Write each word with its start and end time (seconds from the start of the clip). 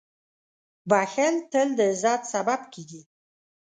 •بښل 0.89 1.35
تل 1.51 1.67
د 1.77 1.79
عزت 1.91 2.21
سبب 2.33 2.61
کېږي. 2.73 3.01